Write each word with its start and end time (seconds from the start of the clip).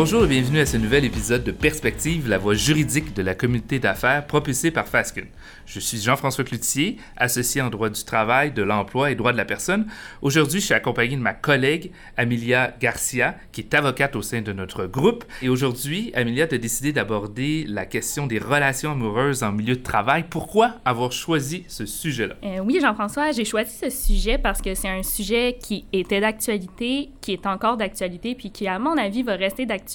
Bonjour 0.00 0.26
et 0.26 0.28
bienvenue 0.28 0.60
à 0.60 0.64
ce 0.64 0.76
nouvel 0.76 1.04
épisode 1.04 1.42
de 1.42 1.50
Perspective, 1.50 2.28
la 2.28 2.38
voie 2.38 2.54
juridique 2.54 3.16
de 3.16 3.22
la 3.22 3.34
communauté 3.34 3.80
d'affaires 3.80 4.24
propulsée 4.28 4.70
par 4.70 4.86
Fasken. 4.86 5.26
Je 5.66 5.80
suis 5.80 5.98
Jean-François 5.98 6.44
Cloutier, 6.44 6.98
associé 7.16 7.60
en 7.60 7.68
droit 7.68 7.88
du 7.88 8.04
travail, 8.04 8.52
de 8.52 8.62
l'emploi 8.62 9.10
et 9.10 9.16
droit 9.16 9.32
de 9.32 9.36
la 9.36 9.44
personne. 9.44 9.88
Aujourd'hui, 10.22 10.60
je 10.60 10.66
suis 10.66 10.74
accompagné 10.74 11.16
de 11.16 11.20
ma 11.20 11.34
collègue 11.34 11.90
Amelia 12.16 12.76
Garcia, 12.80 13.34
qui 13.50 13.62
est 13.62 13.74
avocate 13.74 14.14
au 14.14 14.22
sein 14.22 14.40
de 14.40 14.52
notre 14.52 14.86
groupe. 14.86 15.24
Et 15.42 15.48
aujourd'hui, 15.48 16.12
Amelia 16.14 16.44
a 16.44 16.58
décidé 16.58 16.92
d'aborder 16.92 17.64
la 17.66 17.84
question 17.84 18.28
des 18.28 18.38
relations 18.38 18.92
amoureuses 18.92 19.42
en 19.42 19.50
milieu 19.50 19.74
de 19.74 19.82
travail. 19.82 20.26
Pourquoi 20.30 20.76
avoir 20.84 21.10
choisi 21.10 21.64
ce 21.66 21.86
sujet-là? 21.86 22.36
Euh, 22.44 22.60
oui, 22.64 22.78
Jean-François, 22.80 23.32
j'ai 23.32 23.44
choisi 23.44 23.76
ce 23.76 23.90
sujet 23.90 24.38
parce 24.38 24.62
que 24.62 24.74
c'est 24.76 24.88
un 24.88 25.02
sujet 25.02 25.58
qui 25.60 25.86
était 25.92 26.20
d'actualité, 26.20 27.10
qui 27.20 27.32
est 27.32 27.46
encore 27.46 27.76
d'actualité, 27.76 28.36
puis 28.36 28.52
qui, 28.52 28.68
à 28.68 28.78
mon 28.78 28.96
avis, 28.96 29.24
va 29.24 29.34
rester 29.34 29.66
d'actualité 29.66 29.87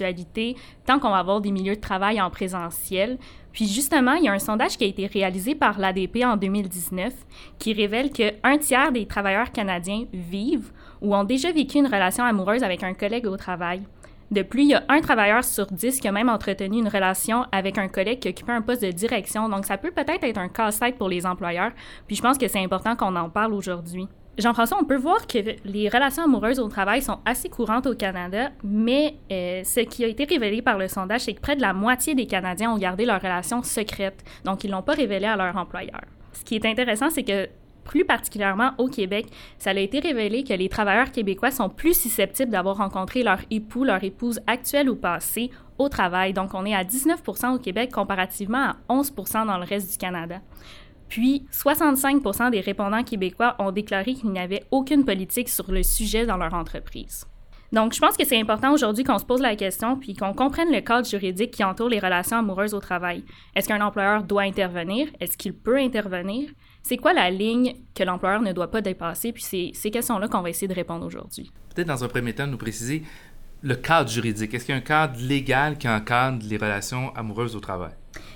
tant 0.86 1.00
qu'on 1.00 1.10
va 1.10 1.18
avoir 1.18 1.42
des 1.42 1.52
milieux 1.52 1.76
de 1.76 1.82
travail 1.82 2.22
en 2.22 2.30
présentiel. 2.30 3.18
Puis 3.52 3.68
justement, 3.68 4.14
il 4.14 4.24
y 4.24 4.28
a 4.28 4.34
un 4.34 4.40
sondage 4.40 4.78
qui 4.78 4.84
a 4.84 4.88
été 4.88 5.06
réalisé 5.06 5.54
par 5.56 5.80
l'ADP 5.80 6.24
en 6.26 6.38
2019 6.38 7.14
qui 7.60 7.74
révèle 7.74 8.12
qu'un 8.12 8.58
tiers 8.58 8.92
des 8.92 9.06
travailleurs 9.06 9.52
canadiens 9.52 10.06
vivent 10.12 10.72
ou 11.02 11.16
ont 11.16 11.24
déjà 11.24 11.52
vécu 11.52 11.78
une 11.78 11.86
relation 11.86 12.24
amoureuse 12.24 12.64
avec 12.64 12.84
un 12.84 12.94
collègue 12.94 13.28
au 13.28 13.38
travail. 13.38 13.84
De 14.32 14.42
plus, 14.42 14.64
il 14.64 14.70
y 14.70 14.74
a 14.74 14.84
un 14.90 15.02
travailleur 15.02 15.44
sur 15.44 15.68
dix 15.68 16.00
qui 16.00 16.08
a 16.08 16.12
même 16.12 16.30
entretenu 16.30 16.80
une 16.80 16.88
relation 16.88 17.46
avec 17.52 17.78
un 17.78 17.88
collègue 17.88 18.20
qui 18.20 18.30
occupait 18.30 18.54
un 18.54 18.64
poste 18.64 18.82
de 18.82 18.90
direction. 18.90 19.48
Donc, 19.48 19.66
ça 19.66 19.78
peut 19.78 19.92
peut-être 19.92 20.24
être 20.24 20.40
un 20.40 20.48
casse-tête 20.48 20.98
pour 20.98 21.08
les 21.08 21.28
employeurs. 21.28 21.72
Puis, 22.08 22.16
je 22.16 22.22
pense 22.24 22.40
que 22.40 22.48
c'est 22.48 22.64
important 22.64 22.96
qu'on 22.96 23.16
en 23.16 23.30
parle 23.30 23.54
aujourd'hui. 23.54 24.08
Jean-François, 24.38 24.80
on 24.82 24.86
peut 24.86 24.98
voir 24.98 25.28
que 25.28 25.38
les 25.64 25.90
relations 25.90 26.24
amoureuses 26.24 26.60
au 26.60 26.68
travail 26.68 27.04
sont 27.04 27.20
assez 27.24 27.50
courantes 27.50 27.86
au 27.86 27.94
Canada, 27.94 28.50
mais 28.64 29.16
euh, 29.32 29.64
ce 29.64 29.82
qui 29.82 30.04
a 30.04 30.08
été 30.08 30.24
révélé 30.24 30.64
par 30.64 30.80
le 30.80 30.88
sondage, 30.88 31.22
c'est 31.22 31.34
que 31.34 31.42
près 31.42 31.56
de 31.56 31.62
la 31.62 31.74
moitié 31.74 32.16
des 32.16 32.26
Canadiens 32.26 32.72
ont 32.72 32.80
gardé 32.80 33.06
leur 33.06 33.22
relation 33.22 33.62
secrète, 33.62 34.24
donc 34.44 34.64
ils 34.64 34.72
ne 34.72 34.76
l'ont 34.76 34.82
pas 34.82 34.94
révélé 34.94 35.28
à 35.28 35.36
leur 35.36 35.56
employeur. 35.56 36.02
Ce 36.32 36.44
qui 36.44 36.56
est 36.56 36.66
intéressant, 36.66 37.12
c'est 37.12 37.24
que 37.24 37.48
plus 37.84 38.06
particulièrement 38.06 38.72
au 38.80 38.88
Québec, 38.88 39.28
ça 39.60 39.70
a 39.70 39.74
été 39.76 40.00
révélé 40.00 40.44
que 40.44 40.54
les 40.54 40.70
travailleurs 40.70 41.12
québécois 41.12 41.52
sont 41.52 41.70
plus 41.70 42.00
susceptibles 42.00 42.50
d'avoir 42.50 42.78
rencontré 42.78 43.22
leur 43.22 43.40
époux, 43.52 43.84
leur 43.84 44.04
épouse 44.04 44.40
actuelle 44.48 44.90
ou 44.90 44.96
passée 44.96 45.52
au 45.78 45.90
travail. 45.90 46.34
Donc, 46.34 46.54
on 46.54 46.66
est 46.66 46.74
à 46.74 46.84
19 46.84 47.22
au 47.54 47.60
Québec 47.60 47.92
comparativement 47.92 48.70
à 48.70 48.76
11 48.90 49.14
dans 49.46 49.58
le 49.58 49.66
reste 49.66 49.92
du 49.92 49.98
Canada. 49.98 50.40
Puis, 51.14 51.46
65 51.52 52.50
des 52.50 52.60
répondants 52.60 53.04
québécois 53.04 53.56
ont 53.60 53.72
déclaré 53.72 54.16
qu'il 54.16 54.32
n'y 54.32 54.40
avait 54.40 54.64
aucune 54.72 55.06
politique 55.06 55.48
sur 55.48 55.72
le 55.72 55.84
sujet 55.84 56.26
dans 56.26 56.38
leur 56.38 56.56
entreprise. 56.56 57.28
Donc, 57.72 57.94
je 57.94 58.00
pense 58.00 58.18
que 58.18 58.26
c'est 58.26 58.42
important 58.42 58.74
aujourd'hui 58.74 59.04
qu'on 59.04 59.20
se 59.20 59.24
pose 59.24 59.40
la 59.40 59.56
question 59.56 59.96
puis 59.96 60.16
qu'on 60.16 60.34
comprenne 60.34 60.72
le 60.72 60.82
cadre 60.82 61.08
juridique 61.08 61.52
qui 61.52 61.64
entoure 61.64 61.88
les 61.88 62.00
relations 62.00 62.38
amoureuses 62.38 62.74
au 62.74 62.80
travail. 62.80 63.24
Est-ce 63.56 63.68
qu'un 63.68 63.82
employeur 63.82 64.24
doit 64.24 64.42
intervenir? 64.42 65.08
Est-ce 65.20 65.38
qu'il 65.38 65.54
peut 65.54 65.78
intervenir? 65.78 66.50
C'est 66.82 66.98
quoi 66.98 67.14
la 67.14 67.30
ligne 67.30 67.76
que 67.94 68.04
l'employeur 68.04 68.42
ne 68.42 68.52
doit 68.52 68.72
pas 68.72 68.82
dépasser? 68.82 69.34
Puis 69.34 69.44
c'est 69.44 69.70
ces 69.76 69.92
questions-là 69.92 70.28
qu'on 70.28 70.42
va 70.42 70.50
essayer 70.50 70.68
de 70.68 70.74
répondre 70.74 71.06
aujourd'hui. 71.06 71.52
Peut-être 71.76 71.90
dans 71.90 72.04
un 72.04 72.08
premier 72.08 72.34
temps, 72.34 72.48
nous 72.48 72.58
préciser 72.58 73.04
le 73.62 73.76
cadre 73.76 74.10
juridique. 74.10 74.52
Est-ce 74.52 74.66
qu'il 74.66 74.74
y 74.74 74.78
a 74.80 74.82
un 74.82 74.84
cadre 74.84 75.20
légal 75.22 75.78
qui 75.78 75.88
encadre 75.88 76.44
les 76.44 76.58
relations 76.58 77.14
amoureuses 77.16 77.56
au 77.56 77.60
travail? 77.60 77.94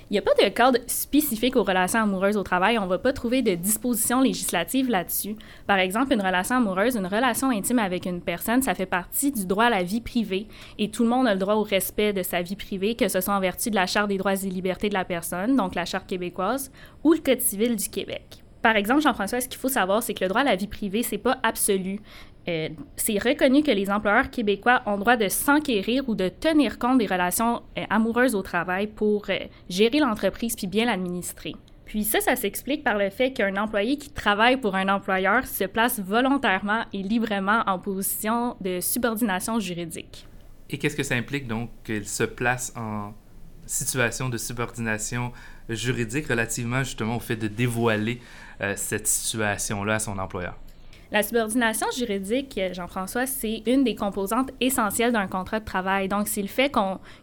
Il 0.10 0.14
n'y 0.14 0.20
a 0.20 0.22
pas 0.22 0.34
de 0.42 0.48
cadre 0.50 0.80
spécifique 0.88 1.56
aux 1.56 1.64
relations 1.64 2.00
amoureuses 2.00 2.38
au 2.38 2.44
travail. 2.44 2.80
On 2.80 2.84
ne 2.84 2.90
va 2.90 2.98
pas 2.98 3.14
trouver 3.14 3.42
de 3.42 3.56
dispositions 3.56 4.22
législatives 4.22 4.90
là-dessus. 4.90 5.36
Par 5.66 5.80
exemple, 5.80 6.14
une 6.14 6.22
relation 6.22 6.56
amoureuse, 6.56 6.96
une 6.96 7.08
relation 7.08 7.50
intime 7.50 7.80
avec 7.80 8.06
une 8.06 8.22
personne, 8.22 8.62
ça 8.62 8.74
fait 8.74 8.86
partie 8.86 9.32
du 9.32 9.46
droit 9.46 9.66
à 9.66 9.70
la 9.70 9.84
vie 9.84 10.02
privée 10.02 10.48
et 10.78 10.90
tout 10.90 11.04
le 11.04 11.10
monde 11.10 11.28
a 11.28 11.34
le 11.34 11.40
droit 11.40 11.56
au 11.56 11.64
respect 11.64 12.14
de 12.14 12.24
sa 12.24 12.42
vie 12.42 12.56
privée, 12.56 12.96
que 12.96 13.08
ce 13.08 13.22
soit 13.22 13.36
en 13.36 13.40
vertu 13.40 13.70
de 13.70 13.76
la 13.76 13.86
Charte 13.86 14.10
des 14.10 14.18
droits 14.18 14.34
et 14.34 14.50
libertés 14.50 14.90
de 14.90 14.94
la 14.94 15.06
personne, 15.06 15.56
donc 15.56 15.76
la 15.76 15.86
Charte 15.86 16.08
québécoise, 16.08 16.72
ou 17.04 17.14
le 17.14 17.20
Code 17.20 17.42
civil 17.42 17.76
du 17.76 17.90
Québec. 17.90 18.44
Par 18.62 18.76
exemple, 18.76 19.02
Jean-François, 19.02 19.40
ce 19.40 19.48
qu'il 19.48 19.60
faut 19.60 19.70
savoir, 19.70 20.04
c'est 20.04 20.14
que 20.14 20.24
le 20.24 20.30
droit 20.30 20.42
à 20.42 20.44
la 20.44 20.56
vie 20.56 20.68
privée, 20.68 21.04
c'est 21.04 21.18
pas 21.18 21.38
absolu. 21.44 22.02
Euh, 22.50 22.70
c'est 22.96 23.18
reconnu 23.18 23.62
que 23.62 23.72
les 23.72 23.90
employeurs 23.90 24.30
québécois 24.30 24.82
ont 24.86 24.98
droit 24.98 25.18
de 25.18 25.28
s'enquérir 25.28 26.08
ou 26.08 26.16
de 26.16 26.30
tenir 26.30 26.80
compte 26.80 26.98
des 26.98 27.06
relations 27.06 27.62
euh, 27.78 27.84
amoureuses 27.90 28.36
au 28.36 28.42
travail 28.42 28.88
pour 28.88 29.26
euh, 29.30 29.38
gérer 29.70 30.00
l'entreprise 30.00 30.56
puis 30.56 30.68
bien 30.68 30.86
l'administrer. 30.86 31.56
Puis 31.86 32.06
ça, 32.06 32.22
ça 32.22 32.36
s'explique 32.36 32.84
par 32.84 32.98
le 32.98 33.10
fait 33.10 33.32
qu'un 33.32 33.56
employé 33.58 33.98
qui 33.98 34.10
travaille 34.10 34.58
pour 34.58 34.76
un 34.76 34.88
employeur 34.88 35.46
se 35.46 35.66
place 35.66 36.00
volontairement 36.00 36.84
et 36.94 37.04
librement 37.04 37.64
en 37.66 37.80
position 37.80 38.56
de 38.62 38.80
subordination 38.80 39.60
juridique. 39.60 40.26
Et 40.70 40.78
qu'est-ce 40.78 40.96
que 40.96 41.04
ça 41.04 41.16
implique 41.16 41.48
donc 41.48 41.70
qu'il 41.86 42.08
se 42.08 42.24
place 42.24 42.74
en 42.76 43.14
situation 43.66 44.30
de 44.30 44.38
subordination 44.38 45.32
juridique 45.70 46.28
relativement 46.28 46.84
justement 46.84 47.18
au 47.18 47.22
fait 47.22 47.36
de 47.38 47.48
dévoiler 47.48 48.22
cette 48.76 49.08
situation-là 49.08 49.96
à 49.96 50.00
son 50.00 50.18
employeur? 50.18 50.58
La 51.12 51.24
subordination 51.24 51.88
juridique, 51.96 52.60
Jean-François, 52.74 53.26
c'est 53.26 53.64
une 53.66 53.86
des 53.86 53.96
composantes 53.96 54.52
essentielles 54.60 55.14
d'un 55.14 55.28
contrat 55.28 55.62
de 55.62 55.66
travail. 55.66 56.10
Donc, 56.10 56.28
c'est 56.28 56.42
le 56.42 56.50
fait 56.50 56.72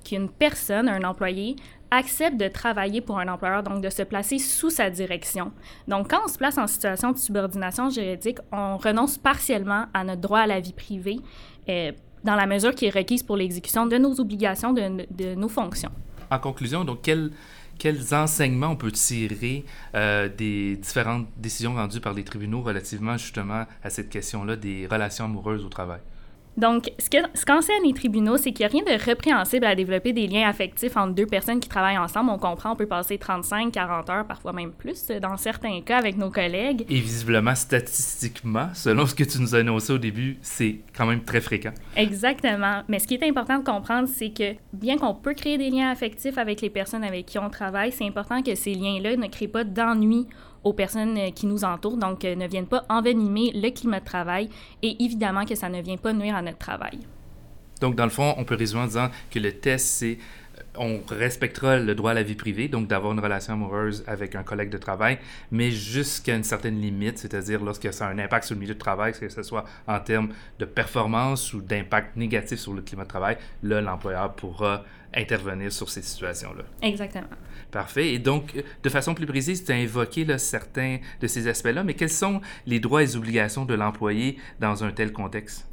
qu'une 0.04 0.30
personne, 0.30 0.88
un 0.88 1.02
employé, 1.04 1.56
accepte 1.90 2.38
de 2.38 2.48
travailler 2.48 3.00
pour 3.00 3.18
un 3.18 3.28
employeur, 3.28 3.62
donc 3.62 3.82
de 3.82 3.90
se 3.90 4.02
placer 4.02 4.38
sous 4.38 4.70
sa 4.70 4.88
direction. 4.88 5.52
Donc, 5.86 6.10
quand 6.10 6.20
on 6.24 6.28
se 6.28 6.38
place 6.38 6.56
en 6.56 6.66
situation 6.66 7.12
de 7.12 7.18
subordination 7.18 7.90
juridique, 7.90 8.38
on 8.52 8.78
renonce 8.78 9.18
partiellement 9.18 9.84
à 9.92 10.02
notre 10.02 10.20
droit 10.20 10.40
à 10.40 10.46
la 10.46 10.60
vie 10.60 10.72
privée 10.72 11.20
euh, 11.68 11.92
dans 12.24 12.36
la 12.36 12.46
mesure 12.46 12.74
qui 12.74 12.86
est 12.86 12.94
requise 12.94 13.22
pour 13.22 13.36
l'exécution 13.36 13.86
de 13.86 13.98
nos 13.98 14.18
obligations, 14.18 14.72
de, 14.72 15.06
de 15.10 15.34
nos 15.34 15.48
fonctions. 15.48 15.92
En 16.30 16.38
conclusion, 16.38 16.84
donc, 16.84 17.02
quelle 17.02 17.30
quels 17.78 18.14
enseignements 18.14 18.70
on 18.70 18.76
peut 18.76 18.92
tirer 18.92 19.64
euh, 19.94 20.28
des 20.28 20.76
différentes 20.76 21.26
décisions 21.36 21.74
rendues 21.74 22.00
par 22.00 22.14
les 22.14 22.24
tribunaux 22.24 22.62
relativement 22.62 23.16
justement 23.16 23.66
à 23.82 23.90
cette 23.90 24.10
question-là 24.10 24.56
des 24.56 24.86
relations 24.86 25.24
amoureuses 25.24 25.64
au 25.64 25.68
travail? 25.68 26.00
Donc, 26.56 26.92
ce 26.98 27.44
qu'enseignent 27.44 27.82
ce 27.82 27.86
les 27.86 27.94
tribunaux, 27.94 28.36
c'est 28.36 28.52
qu'il 28.52 28.66
n'y 28.66 28.72
a 28.72 28.82
rien 28.82 28.96
de 28.96 29.02
répréhensible 29.02 29.66
à 29.66 29.74
développer 29.74 30.12
des 30.12 30.26
liens 30.26 30.48
affectifs 30.48 30.96
entre 30.96 31.14
deux 31.14 31.26
personnes 31.26 31.60
qui 31.60 31.68
travaillent 31.68 31.98
ensemble. 31.98 32.30
On 32.30 32.38
comprend, 32.38 32.72
on 32.72 32.76
peut 32.76 32.86
passer 32.86 33.18
35, 33.18 33.72
40 33.72 34.10
heures, 34.10 34.26
parfois 34.26 34.52
même 34.52 34.72
plus, 34.72 35.08
dans 35.20 35.36
certains 35.36 35.80
cas, 35.80 35.98
avec 35.98 36.16
nos 36.16 36.30
collègues. 36.30 36.84
Et 36.88 37.00
visiblement, 37.00 37.54
statistiquement, 37.54 38.68
selon 38.74 39.06
ce 39.06 39.14
que 39.14 39.24
tu 39.24 39.40
nous 39.40 39.54
as 39.54 39.58
annoncé 39.58 39.92
au 39.92 39.98
début, 39.98 40.38
c'est 40.42 40.80
quand 40.96 41.06
même 41.06 41.22
très 41.22 41.40
fréquent. 41.40 41.72
Exactement. 41.96 42.82
Mais 42.88 42.98
ce 42.98 43.06
qui 43.06 43.14
est 43.14 43.28
important 43.28 43.58
de 43.58 43.64
comprendre, 43.64 44.08
c'est 44.08 44.30
que 44.30 44.54
bien 44.72 44.96
qu'on 44.96 45.14
peut 45.14 45.34
créer 45.34 45.58
des 45.58 45.70
liens 45.70 45.90
affectifs 45.90 46.38
avec 46.38 46.60
les 46.60 46.70
personnes 46.70 47.04
avec 47.04 47.26
qui 47.26 47.38
on 47.38 47.50
travaille, 47.50 47.92
c'est 47.92 48.06
important 48.06 48.42
que 48.42 48.54
ces 48.54 48.74
liens-là 48.74 49.16
ne 49.16 49.26
créent 49.26 49.48
pas 49.48 49.64
d'ennui 49.64 50.26
aux 50.64 50.72
personnes 50.72 51.16
euh, 51.18 51.30
qui 51.30 51.46
nous 51.46 51.64
entourent, 51.64 51.96
donc 51.96 52.24
euh, 52.24 52.34
ne 52.34 52.48
viennent 52.48 52.66
pas 52.66 52.84
envenimer 52.88 53.52
le 53.54 53.70
climat 53.70 54.00
de 54.00 54.04
travail 54.04 54.48
et 54.82 55.04
évidemment 55.04 55.44
que 55.44 55.54
ça 55.54 55.68
ne 55.68 55.80
vient 55.80 55.96
pas 55.96 56.12
nuire 56.12 56.34
à 56.34 56.42
notre 56.42 56.58
travail. 56.58 56.98
Donc, 57.80 57.96
dans 57.96 58.04
le 58.04 58.10
fond, 58.10 58.34
on 58.38 58.44
peut 58.44 58.54
résumer 58.54 58.82
en 58.82 58.86
disant 58.86 59.08
que 59.30 59.38
le 59.38 59.52
test, 59.52 59.86
c'est 59.86 60.18
on 60.76 61.00
respectera 61.08 61.78
le 61.78 61.94
droit 61.94 62.12
à 62.12 62.14
la 62.14 62.22
vie 62.22 62.34
privée, 62.34 62.68
donc 62.68 62.88
d'avoir 62.88 63.12
une 63.12 63.20
relation 63.20 63.54
amoureuse 63.54 64.04
avec 64.06 64.34
un 64.34 64.42
collègue 64.42 64.70
de 64.70 64.78
travail, 64.78 65.18
mais 65.50 65.70
jusqu'à 65.70 66.34
une 66.34 66.44
certaine 66.44 66.80
limite, 66.80 67.18
c'est-à-dire 67.18 67.62
lorsque 67.62 67.92
ça 67.92 68.06
a 68.06 68.10
un 68.10 68.18
impact 68.18 68.46
sur 68.46 68.54
le 68.54 68.60
milieu 68.60 68.74
de 68.74 68.78
travail, 68.78 69.12
que 69.12 69.28
ce 69.28 69.42
soit 69.42 69.64
en 69.86 70.00
termes 70.00 70.30
de 70.58 70.64
performance 70.64 71.52
ou 71.52 71.60
d'impact 71.60 72.16
négatif 72.16 72.58
sur 72.58 72.72
le 72.72 72.82
climat 72.82 73.04
de 73.04 73.08
travail, 73.08 73.36
là, 73.62 73.80
l'employeur 73.80 74.34
pourra 74.34 74.84
intervenir 75.14 75.72
sur 75.72 75.88
ces 75.88 76.02
situations-là. 76.02 76.64
Exactement. 76.82 77.28
Parfait. 77.70 78.12
Et 78.12 78.18
donc, 78.18 78.52
de 78.82 78.88
façon 78.88 79.14
plus 79.14 79.26
précise, 79.26 79.64
tu 79.64 79.72
as 79.72 79.78
évoqué 79.78 80.24
là, 80.24 80.38
certains 80.38 80.98
de 81.20 81.26
ces 81.26 81.46
aspects-là, 81.48 81.84
mais 81.84 81.94
quels 81.94 82.10
sont 82.10 82.40
les 82.66 82.80
droits 82.80 83.02
et 83.02 83.16
obligations 83.16 83.64
de 83.64 83.74
l'employé 83.74 84.38
dans 84.60 84.84
un 84.84 84.90
tel 84.90 85.12
contexte? 85.12 85.68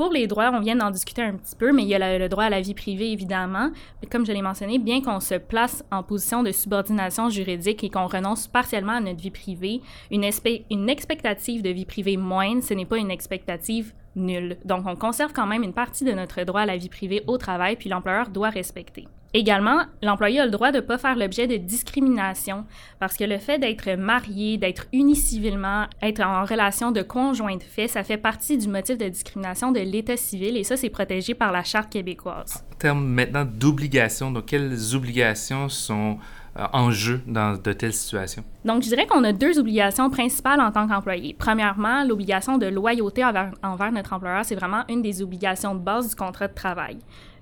Pour 0.00 0.14
les 0.14 0.26
droits, 0.26 0.50
on 0.54 0.60
vient 0.60 0.76
d'en 0.76 0.90
discuter 0.90 1.20
un 1.20 1.34
petit 1.34 1.54
peu, 1.54 1.72
mais 1.72 1.82
il 1.82 1.88
y 1.88 1.94
a 1.94 2.18
le, 2.18 2.26
droit 2.30 2.44
à 2.44 2.48
la 2.48 2.62
vie 2.62 2.72
privée, 2.72 3.12
évidemment. 3.12 3.70
Comme 4.10 4.24
je 4.24 4.32
l'ai 4.32 4.40
mentionné, 4.40 4.78
bien 4.78 5.02
qu'on 5.02 5.20
se 5.20 5.34
place 5.34 5.84
en 5.90 6.02
position 6.02 6.42
de 6.42 6.52
subordination 6.52 7.28
juridique 7.28 7.84
et 7.84 7.90
qu'on 7.90 8.06
renonce 8.06 8.46
partiellement 8.46 8.94
à 8.94 9.00
notre 9.00 9.20
vie 9.20 9.30
privée, 9.30 9.82
une, 10.10 10.24
une 10.70 10.88
expectative 10.88 11.60
de 11.60 11.68
vie 11.68 11.84
privée 11.84 12.16
moindre, 12.16 12.62
ce 12.62 12.72
n'est 12.72 12.86
pas 12.86 12.96
une 12.96 13.10
expectative 13.10 13.92
nulle. 14.16 14.56
Donc, 14.64 14.86
on 14.86 14.96
conserve 14.96 15.34
quand 15.34 15.46
même 15.46 15.64
une 15.64 15.74
partie 15.74 16.04
de 16.04 16.12
notre 16.12 16.44
droit 16.44 16.62
à 16.62 16.66
la 16.66 16.78
vie 16.78 16.88
privée 16.88 17.22
au 17.26 17.36
travail, 17.36 17.76
puis 17.76 17.90
l'employeur 17.90 18.30
doit 18.30 18.48
respecter. 18.48 19.06
Également, 19.32 19.82
l'employé 20.02 20.40
a 20.40 20.44
le 20.44 20.50
droit 20.50 20.72
de 20.72 20.78
ne 20.78 20.82
pas 20.82 20.98
faire 20.98 21.14
l'objet 21.14 21.46
de 21.46 21.56
discrimination 21.56 22.64
parce 22.98 23.16
que 23.16 23.22
le 23.22 23.38
fait 23.38 23.58
d'être 23.58 23.96
marié, 23.96 24.58
d'être 24.58 24.86
uni 24.92 25.14
civilement, 25.14 25.86
être 26.02 26.20
en 26.20 26.44
relation 26.44 26.90
de 26.90 27.02
conjoint 27.02 27.56
de 27.56 27.62
fait, 27.62 27.86
ça 27.86 28.02
fait 28.02 28.16
partie 28.16 28.58
du 28.58 28.66
motif 28.66 28.98
de 28.98 29.08
discrimination 29.08 29.70
de 29.70 29.80
l'État 29.80 30.16
civil 30.16 30.56
et 30.56 30.64
ça, 30.64 30.76
c'est 30.76 30.90
protégé 30.90 31.34
par 31.34 31.52
la 31.52 31.62
Charte 31.62 31.90
québécoise. 31.92 32.64
En 32.74 32.76
termes 32.76 33.06
maintenant 33.06 33.44
d'obligations, 33.44 34.32
donc 34.32 34.46
quelles 34.46 34.96
obligations 34.96 35.68
sont 35.68 36.18
euh, 36.58 36.66
en 36.72 36.90
jeu 36.90 37.20
dans 37.28 37.56
de 37.56 37.72
telles 37.72 37.92
situations? 37.92 38.42
Donc, 38.64 38.82
je 38.82 38.88
dirais 38.88 39.06
qu'on 39.06 39.22
a 39.22 39.32
deux 39.32 39.60
obligations 39.60 40.10
principales 40.10 40.60
en 40.60 40.72
tant 40.72 40.88
qu'employé. 40.88 41.36
Premièrement, 41.38 42.02
l'obligation 42.02 42.58
de 42.58 42.66
loyauté 42.66 43.24
envers, 43.24 43.52
envers 43.62 43.92
notre 43.92 44.12
employeur, 44.12 44.44
c'est 44.44 44.56
vraiment 44.56 44.82
une 44.88 45.02
des 45.02 45.22
obligations 45.22 45.76
de 45.76 45.80
base 45.80 46.08
du 46.08 46.16
contrat 46.16 46.48
de 46.48 46.54
travail. 46.54 46.98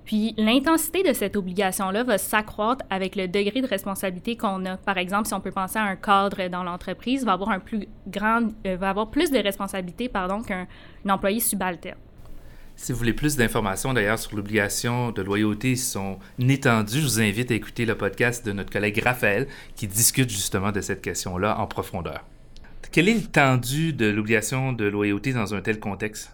Puis 0.09 0.33
l'intensité 0.37 1.03
de 1.03 1.13
cette 1.13 1.35
obligation-là 1.35 2.03
va 2.03 2.17
s'accroître 2.17 2.83
avec 2.89 3.15
le 3.15 3.27
degré 3.27 3.61
de 3.61 3.67
responsabilité 3.67 4.35
qu'on 4.35 4.65
a. 4.65 4.75
Par 4.75 4.97
exemple, 4.97 5.27
si 5.27 5.35
on 5.35 5.39
peut 5.39 5.51
penser 5.51 5.77
à 5.77 5.83
un 5.83 5.95
cadre 5.95 6.47
dans 6.47 6.63
l'entreprise, 6.63 7.23
va 7.23 7.33
avoir 7.33 7.51
un 7.51 7.59
plus 7.59 7.87
euh, 8.17 8.75
va 8.75 8.89
avoir 8.89 9.11
plus 9.11 9.29
de 9.29 9.37
responsabilités 9.37 10.09
pardon 10.09 10.41
qu'un 10.41 10.65
employé 11.07 11.39
subalterne. 11.39 11.99
Si 12.75 12.91
vous 12.91 12.97
voulez 12.97 13.13
plus 13.13 13.37
d'informations 13.37 13.93
d'ailleurs 13.93 14.17
sur 14.17 14.35
l'obligation 14.35 15.11
de 15.11 15.21
loyauté 15.21 15.75
son 15.75 16.17
étendue, 16.39 17.01
je 17.01 17.05
vous 17.05 17.21
invite 17.21 17.51
à 17.51 17.53
écouter 17.53 17.85
le 17.85 17.93
podcast 17.93 18.43
de 18.43 18.51
notre 18.51 18.71
collègue 18.71 18.99
Raphaël 19.03 19.47
qui 19.75 19.85
discute 19.85 20.31
justement 20.31 20.71
de 20.71 20.81
cette 20.81 21.03
question-là 21.03 21.59
en 21.59 21.67
profondeur. 21.67 22.25
Quelle 22.91 23.09
est 23.09 23.13
l'étendue 23.13 23.93
de 23.93 24.07
l'obligation 24.07 24.73
de 24.73 24.85
loyauté 24.85 25.33
dans 25.33 25.53
un 25.53 25.61
tel 25.61 25.79
contexte? 25.79 26.31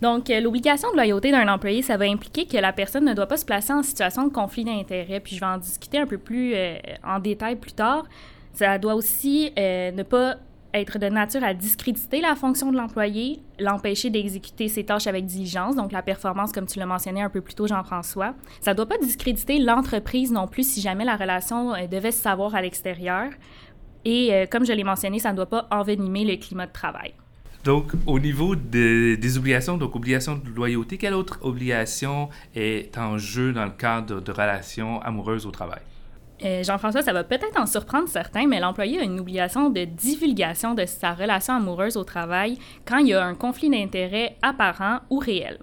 Donc, 0.00 0.30
euh, 0.30 0.40
l'obligation 0.40 0.90
de 0.92 0.96
loyauté 0.96 1.32
d'un 1.32 1.48
employé, 1.48 1.82
ça 1.82 1.96
va 1.96 2.04
impliquer 2.04 2.46
que 2.46 2.56
la 2.56 2.72
personne 2.72 3.04
ne 3.04 3.14
doit 3.14 3.26
pas 3.26 3.36
se 3.36 3.44
placer 3.44 3.72
en 3.72 3.82
situation 3.82 4.26
de 4.26 4.32
conflit 4.32 4.64
d'intérêt. 4.64 5.20
Puis 5.20 5.36
je 5.36 5.40
vais 5.40 5.46
en 5.46 5.58
discuter 5.58 5.98
un 5.98 6.06
peu 6.06 6.18
plus 6.18 6.54
euh, 6.54 6.76
en 7.04 7.18
détail 7.18 7.56
plus 7.56 7.72
tard. 7.72 8.06
Ça 8.52 8.78
doit 8.78 8.94
aussi 8.94 9.52
euh, 9.58 9.90
ne 9.90 10.02
pas 10.02 10.36
être 10.74 10.98
de 10.98 11.08
nature 11.08 11.42
à 11.42 11.54
discréditer 11.54 12.20
la 12.20 12.36
fonction 12.36 12.70
de 12.70 12.76
l'employé, 12.76 13.40
l'empêcher 13.58 14.10
d'exécuter 14.10 14.68
ses 14.68 14.84
tâches 14.84 15.06
avec 15.06 15.24
diligence, 15.24 15.74
donc 15.74 15.92
la 15.92 16.02
performance, 16.02 16.52
comme 16.52 16.66
tu 16.66 16.78
l'as 16.78 16.86
mentionné 16.86 17.22
un 17.22 17.30
peu 17.30 17.40
plus 17.40 17.54
tôt, 17.54 17.66
Jean-François. 17.66 18.34
Ça 18.60 18.72
ne 18.72 18.76
doit 18.76 18.86
pas 18.86 18.98
discréditer 18.98 19.58
l'entreprise 19.58 20.30
non 20.30 20.46
plus 20.46 20.70
si 20.70 20.80
jamais 20.80 21.06
la 21.06 21.16
relation 21.16 21.72
devait 21.90 22.12
se 22.12 22.20
savoir 22.20 22.54
à 22.54 22.60
l'extérieur. 22.60 23.30
Et 24.04 24.46
comme 24.50 24.66
je 24.66 24.72
l'ai 24.72 24.84
mentionné, 24.84 25.18
ça 25.18 25.32
ne 25.32 25.36
doit 25.36 25.48
pas 25.48 25.66
envenimer 25.70 26.24
le 26.24 26.36
climat 26.36 26.66
de 26.66 26.72
travail. 26.72 27.14
Donc, 27.64 27.92
au 28.06 28.18
niveau 28.18 28.54
des 28.54 29.36
obligations, 29.36 29.76
donc 29.76 29.94
obligation 29.96 30.36
de 30.36 30.48
loyauté, 30.48 30.96
quelle 30.96 31.14
autre 31.14 31.38
obligation 31.42 32.28
est 32.54 32.96
en 32.96 33.18
jeu 33.18 33.52
dans 33.52 33.64
le 33.64 33.72
cadre 33.72 34.20
de 34.20 34.32
relations 34.32 35.00
amoureuses 35.02 35.44
au 35.44 35.50
travail? 35.50 35.80
Euh, 36.44 36.62
Jean-François, 36.62 37.02
ça 37.02 37.12
va 37.12 37.24
peut-être 37.24 37.58
en 37.60 37.66
surprendre 37.66 38.08
certains, 38.08 38.46
mais 38.46 38.60
l'employé 38.60 39.00
a 39.00 39.02
une 39.02 39.18
obligation 39.18 39.70
de 39.70 39.84
divulgation 39.84 40.74
de 40.74 40.86
sa 40.86 41.12
relation 41.12 41.54
amoureuse 41.54 41.96
au 41.96 42.04
travail 42.04 42.58
quand 42.84 42.98
il 42.98 43.08
y 43.08 43.14
a 43.14 43.24
un 43.24 43.34
conflit 43.34 43.70
d'intérêt 43.70 44.36
apparent 44.40 45.00
ou 45.10 45.18
réel. 45.18 45.58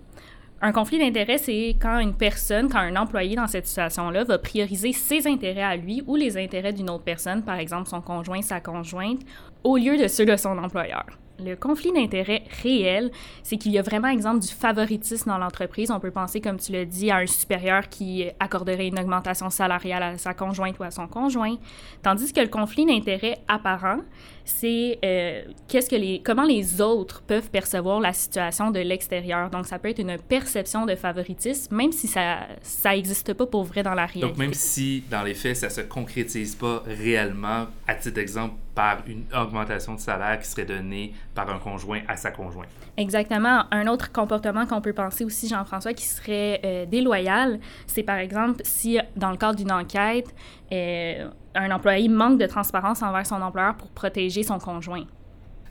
Un 0.61 0.71
conflit 0.71 0.99
d'intérêt, 0.99 1.37
c'est 1.37 1.75
quand 1.81 1.99
une 1.99 2.13
personne, 2.13 2.69
quand 2.69 2.79
un 2.79 2.95
employé 2.95 3.35
dans 3.35 3.47
cette 3.47 3.67
situation-là 3.67 4.23
va 4.25 4.37
prioriser 4.37 4.91
ses 4.91 5.27
intérêts 5.27 5.63
à 5.63 5.75
lui 5.77 6.03
ou 6.07 6.15
les 6.15 6.37
intérêts 6.37 6.73
d'une 6.73 6.89
autre 6.89 7.03
personne, 7.03 7.43
par 7.43 7.57
exemple 7.57 7.87
son 7.87 8.01
conjoint, 8.01 8.41
sa 8.41 8.59
conjointe, 8.59 9.21
au 9.63 9.77
lieu 9.77 9.97
de 9.97 10.07
ceux 10.07 10.25
de 10.25 10.35
son 10.35 10.57
employeur. 10.57 11.05
Le 11.43 11.55
conflit 11.55 11.91
d'intérêt 11.91 12.43
réel, 12.63 13.11
c'est 13.43 13.57
qu'il 13.57 13.71
y 13.71 13.77
a 13.77 13.81
vraiment 13.81 14.07
exemple 14.07 14.39
du 14.39 14.47
favoritisme 14.47 15.29
dans 15.29 15.37
l'entreprise. 15.37 15.91
On 15.91 15.99
peut 15.99 16.11
penser, 16.11 16.39
comme 16.39 16.57
tu 16.57 16.71
l'as 16.71 16.85
dit, 16.85 17.11
à 17.11 17.17
un 17.17 17.25
supérieur 17.25 17.89
qui 17.89 18.25
accorderait 18.39 18.87
une 18.87 18.99
augmentation 18.99 19.49
salariale 19.49 20.03
à 20.03 20.17
sa 20.17 20.33
conjointe 20.33 20.79
ou 20.79 20.83
à 20.83 20.91
son 20.91 21.07
conjoint, 21.07 21.57
tandis 22.03 22.31
que 22.31 22.39
le 22.39 22.47
conflit 22.47 22.85
d'intérêt 22.85 23.39
apparent, 23.47 23.99
c'est 24.45 24.99
euh, 25.03 25.43
qu'est-ce 25.67 25.89
que 25.89 25.95
les, 25.95 26.21
comment 26.23 26.45
les 26.45 26.79
autres 26.79 27.21
peuvent 27.23 27.49
percevoir 27.49 27.99
la 27.99 28.13
situation 28.13 28.71
de 28.71 28.79
l'extérieur. 28.79 29.49
Donc, 29.49 29.65
ça 29.65 29.79
peut 29.79 29.89
être 29.89 29.99
une 29.99 30.17
perception 30.17 30.85
de 30.85 30.95
favoritisme, 30.95 31.75
même 31.75 31.91
si 31.91 32.07
ça 32.07 32.47
ça 32.61 32.91
n'existe 32.91 33.33
pas 33.33 33.45
pour 33.45 33.63
vrai 33.63 33.83
dans 33.83 33.93
la 33.93 34.05
réalité. 34.05 34.27
Donc, 34.27 34.37
même 34.37 34.53
si 34.53 35.03
dans 35.09 35.23
les 35.23 35.33
faits, 35.33 35.57
ça 35.57 35.69
se 35.69 35.81
concrétise 35.81 36.55
pas 36.55 36.83
réellement, 36.85 37.67
à 37.87 37.95
titre 37.95 38.15
d'exemple, 38.15 38.55
par 38.75 38.97
une 39.07 39.23
augmentation 39.33 39.95
de 39.95 39.99
salaire 39.99 40.37
qui 40.39 40.47
serait 40.47 40.65
donnée 40.65 41.13
par 41.33 41.49
un 41.49 41.57
conjoint 41.57 42.01
à 42.07 42.17
sa 42.17 42.31
conjointe. 42.31 42.67
Exactement. 42.97 43.63
Un 43.71 43.87
autre 43.87 44.11
comportement 44.11 44.65
qu'on 44.65 44.81
peut 44.81 44.93
penser 44.93 45.23
aussi, 45.23 45.47
Jean-François, 45.47 45.93
qui 45.93 46.05
serait 46.05 46.61
euh, 46.63 46.85
déloyal, 46.85 47.59
c'est 47.87 48.03
par 48.03 48.17
exemple 48.17 48.61
si, 48.65 48.99
dans 49.15 49.31
le 49.31 49.37
cadre 49.37 49.55
d'une 49.55 49.71
enquête, 49.71 50.35
euh, 50.71 51.29
un 51.55 51.71
employé 51.71 52.09
manque 52.09 52.37
de 52.37 52.45
transparence 52.45 53.01
envers 53.01 53.25
son 53.25 53.41
employeur 53.41 53.75
pour 53.75 53.89
protéger 53.89 54.43
son 54.43 54.59
conjoint. 54.59 55.05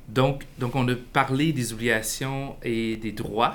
Donc, 0.09 0.45
donc, 0.59 0.75
on 0.75 0.87
a 0.89 0.95
parlé 1.13 1.53
des 1.53 1.73
obligations 1.73 2.57
et 2.63 2.97
des 2.97 3.13
droits 3.13 3.55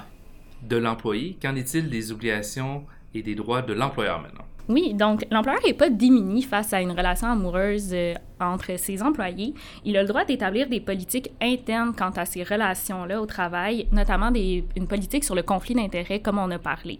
de 0.62 0.78
l'employé. 0.78 1.38
Qu'en 1.42 1.56
est-il 1.56 1.90
des 1.90 2.12
obligations 2.12 2.86
et 3.13 3.22
des 3.22 3.36
droits 3.36 3.62
de 3.62 3.74
l'employeur 3.74 4.22
maintenant? 4.22 4.45
Oui, 4.69 4.94
donc 4.94 5.25
l'employeur 5.31 5.62
n'est 5.66 5.74
pas 5.74 5.89
démuni 5.89 6.44
face 6.44 6.74
à 6.74 6.81
une 6.81 6.92
relation 6.92 7.27
amoureuse 7.27 7.89
euh, 7.92 8.13
entre 8.39 8.77
ses 8.77 9.01
employés. 9.01 9.56
Il 9.83 9.98
a 9.98 10.04
le 10.04 10.07
droit 10.07 10.25
d'établir 10.25 10.69
des 10.69 10.80
politiques 10.80 11.31
internes 11.42 11.94
quant 11.98 12.12
à 12.12 12.25
ces 12.25 12.44
relations-là 12.44 13.19
au 13.19 13.25
travail, 13.25 13.88
notamment 13.92 14.31
une 14.31 14.88
politique 14.88 15.24
sur 15.24 15.33
le 15.33 15.42
conflit 15.42 15.74
d'intérêts, 15.74 16.19
comme 16.19 16.38
on 16.38 16.51
a 16.51 16.60
parlé. 16.60 17.00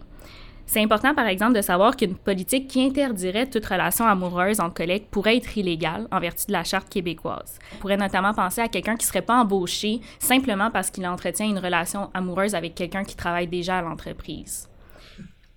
C'est 0.66 0.82
important, 0.82 1.14
par 1.14 1.26
exemple, 1.26 1.54
de 1.54 1.62
savoir 1.62 1.96
qu'une 1.96 2.14
politique 2.14 2.68
qui 2.68 2.80
interdirait 2.80 3.46
toute 3.46 3.66
relation 3.66 4.04
amoureuse 4.04 4.60
entre 4.60 4.74
collègues 4.74 5.06
pourrait 5.10 5.36
être 5.36 5.56
illégale 5.56 6.06
en 6.12 6.20
vertu 6.20 6.46
de 6.46 6.52
la 6.52 6.64
Charte 6.64 6.88
québécoise. 6.88 7.58
On 7.74 7.78
pourrait 7.78 7.96
notamment 7.96 8.34
penser 8.34 8.60
à 8.60 8.68
quelqu'un 8.68 8.94
qui 8.94 9.04
ne 9.04 9.08
serait 9.08 9.22
pas 9.22 9.40
embauché 9.40 10.00
simplement 10.20 10.70
parce 10.70 10.90
qu'il 10.90 11.06
entretient 11.06 11.46
une 11.46 11.58
relation 11.58 12.10
amoureuse 12.14 12.54
avec 12.54 12.74
quelqu'un 12.74 13.02
qui 13.02 13.16
travaille 13.16 13.48
déjà 13.48 13.78
à 13.78 13.82
l'entreprise. 13.82 14.69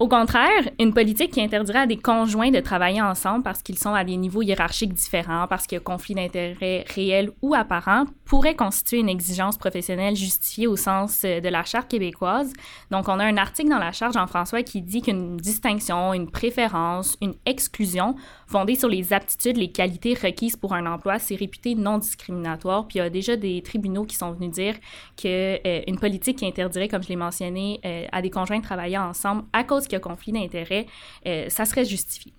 Au 0.03 0.09
contraire, 0.09 0.69
une 0.81 0.93
politique 0.93 1.31
qui 1.31 1.41
interdirait 1.41 1.79
à 1.79 1.87
des 1.87 1.95
conjoints 1.95 2.51
de 2.51 2.59
travailler 2.59 3.01
ensemble 3.01 3.41
parce 3.41 3.63
qu'ils 3.63 3.79
sont 3.79 3.93
à 3.93 4.03
des 4.03 4.17
niveaux 4.17 4.41
hiérarchiques 4.41 4.93
différents, 4.93 5.47
parce 5.47 5.65
qu'il 5.65 5.77
y 5.77 5.79
a 5.79 5.81
conflit 5.81 6.13
d'intérêts 6.13 6.83
réel 6.93 7.31
ou 7.41 7.55
apparent, 7.55 8.03
pourrait 8.25 8.53
constituer 8.53 8.97
une 8.97 9.07
exigence 9.07 9.57
professionnelle 9.57 10.17
justifiée 10.17 10.67
au 10.67 10.75
sens 10.75 11.21
euh, 11.23 11.39
de 11.39 11.47
la 11.47 11.63
Charte 11.63 11.89
québécoise. 11.89 12.51
Donc, 12.91 13.07
on 13.07 13.17
a 13.17 13.23
un 13.23 13.37
article 13.37 13.69
dans 13.69 13.79
la 13.79 13.93
Charte, 13.93 14.15
Jean-François, 14.15 14.61
qui 14.63 14.81
dit 14.81 15.01
qu'une 15.01 15.37
distinction, 15.37 16.13
une 16.13 16.29
préférence, 16.29 17.15
une 17.21 17.35
exclusion 17.45 18.15
fondée 18.53 18.75
sur 18.75 18.87
les 18.87 19.13
aptitudes, 19.13 19.57
les 19.57 19.71
qualités 19.71 20.13
requises 20.13 20.55
pour 20.55 20.73
un 20.73 20.85
emploi, 20.85 21.17
c'est 21.17 21.33
réputé 21.33 21.73
non 21.73 21.97
discriminatoire. 21.97 22.87
Puis 22.87 22.99
il 22.99 23.01
y 23.01 23.01
a 23.01 23.09
déjà 23.09 23.35
des 23.35 23.63
tribunaux 23.63 24.05
qui 24.05 24.15
sont 24.15 24.31
venus 24.31 24.51
dire 24.51 24.75
qu'une 25.17 25.31
euh, 25.31 25.99
politique 25.99 26.37
qui 26.37 26.45
interdirait, 26.45 26.87
comme 26.87 27.01
je 27.01 27.09
l'ai 27.09 27.15
mentionné, 27.15 27.79
euh, 27.83 28.05
à 28.11 28.21
des 28.21 28.29
conjoints 28.29 28.59
de 28.59 28.63
travailler 28.63 28.99
ensemble 28.99 29.45
à 29.53 29.63
cause 29.63 29.87
conflit 29.99 30.33
d'intérêts, 30.33 30.85
euh, 31.25 31.49
ça 31.49 31.65
serait 31.65 31.83
justifié. 31.83 32.31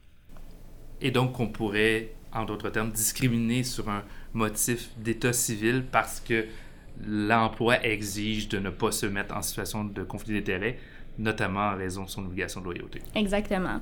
Et 1.01 1.11
donc, 1.11 1.41
on 1.41 1.49
pourrait, 1.49 2.13
en 2.33 2.45
d'autres 2.45 2.71
termes, 2.71 2.93
discriminer 2.93 3.65
sur 3.65 3.89
un 3.89 4.05
motif 4.35 4.91
d'état 4.97 5.33
civil 5.33 5.85
parce 5.91 6.21
que 6.21 6.47
l'emploi 7.05 7.85
exige 7.85 8.49
de 8.49 8.61
ne 8.61 8.71
pas 8.71 8.93
se 8.93 9.07
mettre 9.07 9.37
en 9.37 9.43
situation 9.43 9.83
de 9.83 10.05
conflit 10.05 10.35
d'intérêts, 10.35 10.79
notamment 11.19 11.71
en 11.71 11.77
raison 11.77 12.05
de 12.05 12.11
son 12.11 12.25
obligation 12.25 12.61
de 12.61 12.67
loyauté. 12.67 13.03
Exactement. 13.17 13.81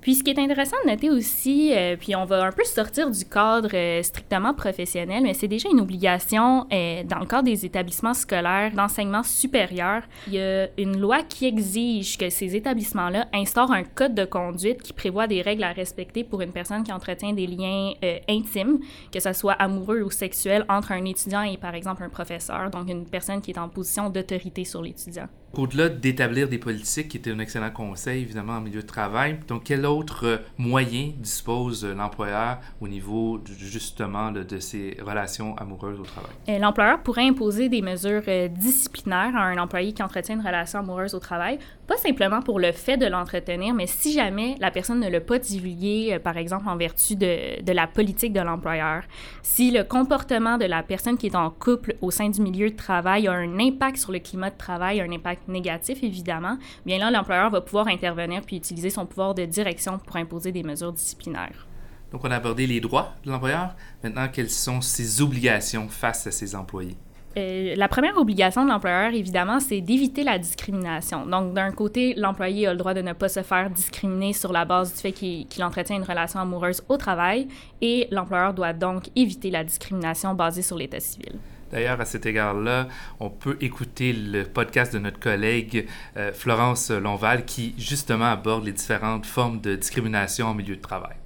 Puis 0.00 0.14
ce 0.14 0.24
qui 0.24 0.30
est 0.30 0.38
intéressant 0.38 0.76
de 0.84 0.90
noter 0.90 1.10
aussi, 1.10 1.72
euh, 1.74 1.96
puis 1.96 2.16
on 2.16 2.24
va 2.24 2.44
un 2.44 2.52
peu 2.52 2.64
sortir 2.64 3.10
du 3.10 3.24
cadre 3.26 3.68
euh, 3.74 4.02
strictement 4.02 4.54
professionnel, 4.54 5.22
mais 5.22 5.34
c'est 5.34 5.48
déjà 5.48 5.68
une 5.68 5.80
obligation 5.80 6.66
euh, 6.72 7.02
dans 7.04 7.18
le 7.18 7.26
cadre 7.26 7.44
des 7.44 7.66
établissements 7.66 8.14
scolaires 8.14 8.72
d'enseignement 8.74 9.22
supérieur. 9.22 10.02
Il 10.26 10.34
y 10.34 10.40
a 10.40 10.68
une 10.78 10.98
loi 10.98 11.22
qui 11.22 11.46
exige 11.46 12.16
que 12.16 12.30
ces 12.30 12.56
établissements-là 12.56 13.26
instaurent 13.34 13.72
un 13.72 13.84
code 13.84 14.14
de 14.14 14.24
conduite 14.24 14.82
qui 14.82 14.94
prévoit 14.94 15.26
des 15.26 15.42
règles 15.42 15.64
à 15.64 15.72
respecter 15.72 16.24
pour 16.24 16.40
une 16.40 16.52
personne 16.52 16.82
qui 16.82 16.92
entretient 16.92 17.34
des 17.34 17.46
liens 17.46 17.92
intimes, 18.28 18.80
que 19.12 19.20
ce 19.20 19.32
soit 19.32 19.52
amoureux 19.54 20.02
ou 20.02 20.10
sexuel, 20.10 20.64
entre 20.68 20.92
un 20.92 21.04
étudiant 21.04 21.42
et 21.42 21.58
par 21.58 21.74
exemple 21.74 22.02
un 22.02 22.08
professeur, 22.08 22.70
donc 22.70 22.88
une 22.88 23.06
personne 23.06 23.40
qui 23.40 23.50
est 23.50 23.58
en 23.58 23.68
position 23.68 24.08
d'autorité 24.08 24.64
sur 24.64 24.82
l'étudiant. 24.82 25.28
Au-delà 25.52 25.88
d'établir 25.88 26.48
des 26.48 26.58
politiques, 26.58 27.08
qui 27.08 27.16
était 27.16 27.32
un 27.32 27.40
excellent 27.40 27.72
conseil, 27.72 28.22
évidemment, 28.22 28.52
en 28.52 28.60
milieu 28.60 28.82
de 28.82 28.86
travail, 28.86 29.40
donc 29.48 29.62
quel 29.64 29.84
autre 29.84 30.42
moyen 30.58 31.10
dispose 31.16 31.84
l'employeur 31.84 32.58
au 32.80 32.86
niveau, 32.86 33.40
justement, 33.58 34.30
de, 34.30 34.60
ses 34.60 34.96
relations 35.04 35.56
amoureuses 35.56 35.98
au 35.98 36.04
travail? 36.04 36.30
Euh, 36.48 36.58
l'employeur 36.58 37.02
pourrait 37.02 37.26
imposer 37.26 37.68
des 37.68 37.82
mesures 37.82 38.22
euh, 38.28 38.46
disciplinaires 38.46 39.34
à 39.34 39.42
un 39.42 39.58
employé 39.58 39.92
qui 39.92 40.04
entretient 40.04 40.36
une 40.36 40.46
relation 40.46 40.78
amoureuse 40.78 41.14
au 41.14 41.18
travail, 41.18 41.58
pas 41.88 41.96
simplement 41.96 42.42
pour 42.42 42.60
le 42.60 42.70
fait 42.70 42.96
de 42.96 43.06
l'entretenir, 43.06 43.74
mais 43.74 43.88
si 43.88 44.12
jamais 44.12 44.54
la 44.60 44.70
personne 44.70 45.00
ne 45.00 45.08
l'a 45.08 45.20
pas 45.20 45.40
divulgué, 45.40 46.14
euh, 46.14 46.18
par 46.20 46.36
exemple, 46.36 46.68
en 46.68 46.76
vertu 46.76 47.16
de, 47.16 47.60
de 47.60 47.72
la 47.72 47.88
politique 47.88 48.32
de 48.32 48.40
l'employeur, 48.40 49.02
si 49.42 49.72
le 49.72 49.82
comportement 49.82 50.58
de 50.58 50.66
la 50.66 50.84
personne 50.84 51.18
qui 51.18 51.26
est 51.26 51.36
en 51.36 51.50
couple 51.50 51.96
au 52.00 52.12
sein 52.12 52.28
du 52.28 52.40
milieu 52.40 52.70
de 52.70 52.76
travail 52.76 53.26
a 53.26 53.32
un 53.32 53.58
impact 53.58 53.96
sur 53.96 54.12
le 54.12 54.20
climat 54.20 54.50
de 54.50 54.56
travail, 54.56 55.00
un 55.00 55.10
impact 55.10 55.39
négatif, 55.48 56.02
évidemment, 56.02 56.58
bien 56.86 56.98
là, 56.98 57.10
l'employeur 57.10 57.50
va 57.50 57.60
pouvoir 57.60 57.88
intervenir 57.88 58.42
puis 58.42 58.56
utiliser 58.56 58.90
son 58.90 59.06
pouvoir 59.06 59.34
de 59.34 59.44
direction 59.44 59.98
pour 59.98 60.16
imposer 60.16 60.52
des 60.52 60.62
mesures 60.62 60.92
disciplinaires. 60.92 61.66
Donc, 62.12 62.24
on 62.24 62.30
a 62.30 62.36
abordé 62.36 62.66
les 62.66 62.80
droits 62.80 63.14
de 63.24 63.30
l'employeur. 63.30 63.74
Maintenant, 64.02 64.28
quelles 64.32 64.50
sont 64.50 64.80
ses 64.80 65.20
obligations 65.22 65.88
face 65.88 66.26
à 66.26 66.30
ses 66.30 66.54
employés? 66.54 66.96
Euh, 67.38 67.74
la 67.76 67.86
première 67.86 68.16
obligation 68.16 68.64
de 68.64 68.70
l'employeur, 68.70 69.14
évidemment, 69.14 69.60
c'est 69.60 69.80
d'éviter 69.80 70.24
la 70.24 70.36
discrimination. 70.38 71.26
Donc, 71.26 71.54
d'un 71.54 71.70
côté, 71.70 72.14
l'employé 72.16 72.66
a 72.66 72.72
le 72.72 72.78
droit 72.78 72.94
de 72.94 73.02
ne 73.02 73.12
pas 73.12 73.28
se 73.28 73.42
faire 73.42 73.70
discriminer 73.70 74.32
sur 74.32 74.52
la 74.52 74.64
base 74.64 74.92
du 74.92 75.00
fait 75.00 75.12
qu'il 75.12 75.62
entretient 75.62 75.96
une 75.96 76.02
relation 76.02 76.40
amoureuse 76.40 76.82
au 76.88 76.96
travail 76.96 77.46
et 77.80 78.08
l'employeur 78.10 78.52
doit 78.52 78.72
donc 78.72 79.10
éviter 79.14 79.50
la 79.50 79.62
discrimination 79.62 80.34
basée 80.34 80.62
sur 80.62 80.76
l'état 80.76 80.98
civil. 80.98 81.38
D'ailleurs, 81.72 82.00
à 82.00 82.04
cet 82.04 82.26
égard-là, 82.26 82.88
on 83.20 83.30
peut 83.30 83.56
écouter 83.60 84.12
le 84.12 84.44
podcast 84.44 84.92
de 84.92 84.98
notre 84.98 85.20
collègue 85.20 85.86
euh, 86.16 86.32
Florence 86.32 86.90
Lonval 86.90 87.44
qui 87.44 87.74
justement 87.78 88.32
aborde 88.32 88.64
les 88.64 88.72
différentes 88.72 89.26
formes 89.26 89.60
de 89.60 89.76
discrimination 89.76 90.46
en 90.46 90.54
milieu 90.54 90.76
de 90.76 90.80
travail. 90.80 91.16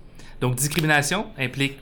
Donc, 0.40 0.56
discrimination 0.56 1.26
implique 1.38 1.78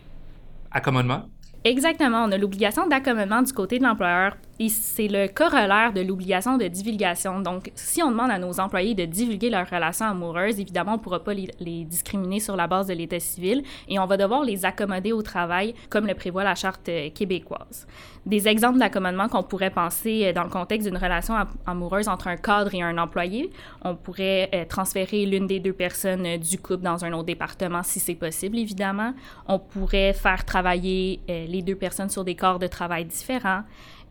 accommodement? 0.70 1.28
Exactement, 1.64 2.24
on 2.24 2.32
a 2.32 2.38
l'obligation 2.38 2.88
d'accommodement 2.88 3.42
du 3.42 3.52
côté 3.52 3.78
de 3.78 3.84
l'employeur 3.84 4.36
c'est 4.68 5.08
le 5.08 5.28
corollaire 5.28 5.92
de 5.92 6.00
l'obligation 6.00 6.56
de 6.56 6.66
divulgation. 6.66 7.40
Donc, 7.40 7.70
si 7.74 8.02
on 8.02 8.10
demande 8.10 8.30
à 8.30 8.38
nos 8.38 8.60
employés 8.60 8.94
de 8.94 9.04
divulguer 9.04 9.50
leurs 9.50 9.68
relations 9.68 10.06
amoureuses, 10.06 10.60
évidemment, 10.60 10.92
on 10.92 10.96
ne 10.96 11.02
pourra 11.02 11.24
pas 11.24 11.34
les, 11.34 11.84
discriminer 11.84 12.40
sur 12.40 12.56
la 12.56 12.66
base 12.66 12.86
de 12.86 12.94
l'état 12.94 13.20
civil 13.20 13.62
et 13.88 13.98
on 13.98 14.06
va 14.06 14.16
devoir 14.16 14.44
les 14.44 14.64
accommoder 14.64 15.12
au 15.12 15.22
travail, 15.22 15.74
comme 15.88 16.06
le 16.06 16.14
prévoit 16.14 16.44
la 16.44 16.54
Charte 16.54 16.88
euh, 16.88 17.10
québécoise. 17.10 17.86
Des 18.24 18.46
exemples 18.46 18.78
d'accommodement 18.78 19.28
qu'on 19.28 19.42
pourrait 19.42 19.70
penser 19.70 20.26
euh, 20.26 20.32
dans 20.32 20.44
le 20.44 20.50
contexte 20.50 20.88
d'une 20.88 20.98
relation 20.98 21.34
amoureuse 21.66 22.08
entre 22.08 22.28
un 22.28 22.36
cadre 22.36 22.74
et 22.74 22.82
un 22.82 22.98
employé, 22.98 23.50
on 23.82 23.96
pourrait 23.96 24.50
euh, 24.54 24.64
transférer 24.68 25.26
l'une 25.26 25.46
des 25.46 25.60
deux 25.60 25.72
personnes 25.72 26.36
du 26.36 26.58
couple 26.58 26.84
dans 26.84 27.04
un 27.04 27.12
autre 27.12 27.24
département 27.24 27.82
si 27.82 28.00
c'est 28.00 28.14
possible, 28.14 28.58
évidemment. 28.58 29.14
On 29.48 29.58
pourrait 29.58 30.12
faire 30.12 30.44
travailler 30.44 31.20
les 31.28 31.62
deux 31.62 31.74
personnes 31.74 32.10
sur 32.10 32.24
des 32.24 32.34
corps 32.34 32.58
de 32.58 32.66
travail 32.66 33.04
différents. 33.04 33.62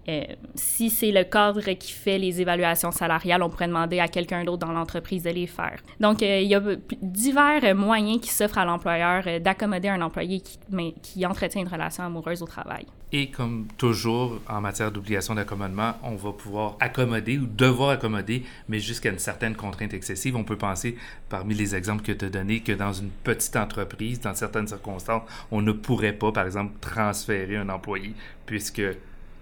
Euh, 0.10 0.24
si 0.56 0.90
c'est 0.90 1.12
le 1.12 1.24
cadre 1.24 1.62
qui 1.74 1.92
fait 1.92 2.18
les 2.18 2.42
évaluations 2.42 2.92
salariales, 2.92 3.44
on 3.44 3.50
pourrait 3.50 3.68
demander 3.68 4.00
à 4.00 4.08
quelqu'un 4.08 4.44
d'autre 4.44 4.66
dans 4.66 4.72
l'entreprise 4.72 5.24
de 5.24 5.30
les 5.30 5.48
faire. 5.48 5.80
Donc, 6.00 6.24
euh, 6.24 6.40
il 6.40 6.48
y 6.48 6.56
a 6.56 6.62
divers 7.02 7.76
moyens 7.76 8.20
qui 8.20 8.30
s'offrent 8.30 8.58
à 8.58 8.66
l'employeur 8.66 9.24
euh, 9.28 9.40
d'accommoder 9.40 9.90
un 9.90 10.02
employé 10.02 10.42
qui, 10.42 10.58
qui 11.02 11.26
entretient 11.26 11.62
une 11.62 11.68
relation 11.68 12.04
amoureuse 12.04 12.42
au 12.42 12.48
travail. 12.48 12.86
Et 13.14 13.30
comme 13.30 13.68
toujours 13.78 14.40
en 14.48 14.62
matière 14.62 14.92
d'obligation 14.92 15.36
d'accommodement, 15.36 15.94
on 16.02 16.16
va 16.16 16.32
pouvoir 16.32 16.78
accommoder 16.80 17.38
ou 17.38 17.46
devoir 17.46 17.90
accommoder, 17.90 18.44
mais 18.70 18.80
jusqu'à 18.80 19.10
une 19.10 19.20
certaine 19.20 19.56
contrainte 19.56 19.94
excessive. 19.94 20.36
On 20.38 20.46
peut 20.46 20.58
penser, 20.58 20.96
parmi 21.28 21.54
les 21.54 21.76
exemples 21.76 22.04
que 22.04 22.14
tu 22.14 22.26
as 22.26 22.30
donnés, 22.30 22.62
que 22.62 22.72
dans 22.72 22.94
une 22.94 23.10
petite 23.10 23.58
entreprise, 23.58 24.22
dans 24.22 24.34
certaines 24.34 24.68
circonstances, 24.68 25.24
on 25.52 25.62
ne 25.62 25.74
pourrait 25.74 26.14
pas, 26.14 26.32
par 26.32 26.46
exemple, 26.46 26.74
transférer 26.80 27.58
un 27.58 27.68
employé 27.68 28.14
puisque 28.46 28.82